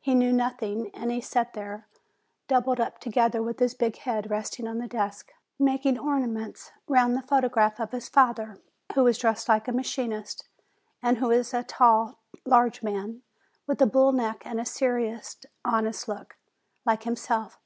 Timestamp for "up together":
2.80-3.40